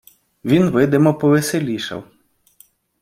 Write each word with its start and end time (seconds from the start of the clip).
Він 0.45 0.69
видимо 0.69 1.13
повеселішав. 1.13 2.03